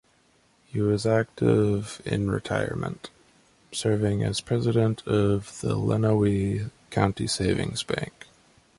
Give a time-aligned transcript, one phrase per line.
[0.65, 3.11] He was active in retirement,
[3.71, 8.25] serving as president of the Lenawee County Savings Bank.